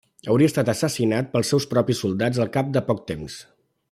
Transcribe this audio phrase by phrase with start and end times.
[0.35, 3.37] Hauria estat assassinat pels seus propis soldats al cap de poc temps.